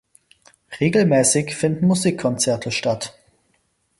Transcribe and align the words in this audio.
Regelmäßig 0.79 1.53
finden 1.55 1.85
Musikkonzerte 1.85 2.71
statt. 2.71 3.13